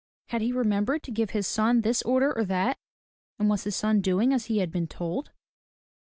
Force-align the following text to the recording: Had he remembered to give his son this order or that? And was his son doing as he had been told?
Had 0.29 0.41
he 0.41 0.51
remembered 0.51 1.03
to 1.03 1.11
give 1.11 1.29
his 1.29 1.45
son 1.45 1.81
this 1.81 2.01
order 2.01 2.35
or 2.35 2.43
that? 2.45 2.79
And 3.37 3.49
was 3.51 3.65
his 3.65 3.75
son 3.75 4.01
doing 4.01 4.33
as 4.33 4.45
he 4.47 4.57
had 4.57 4.71
been 4.71 4.87
told? 4.87 5.29